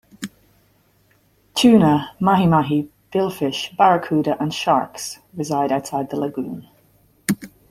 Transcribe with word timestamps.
Tuna, 1.53 2.15
mahi-mahi, 2.19 2.89
billfish, 3.11 3.77
barracuda 3.77 4.35
and 4.41 4.51
sharks 4.51 5.19
reside 5.35 5.71
outside 5.71 6.09
the 6.09 6.17
lagoon. 6.19 6.67